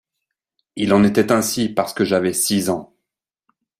Il 0.75 0.93
en 0.95 1.03
était 1.03 1.31
ainsi 1.31 1.69
parce 1.69 1.93
que 1.93 2.05
j'avais 2.05 2.33
six 2.33 2.71
ans. 2.71 2.91